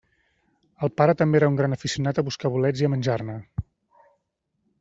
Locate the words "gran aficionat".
1.59-2.21